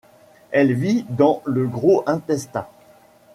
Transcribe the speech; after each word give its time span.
Elle 0.49 0.73
vit 0.73 1.05
dans 1.09 1.43
le 1.45 1.67
gros 1.67 2.03
intestin. 2.07 2.65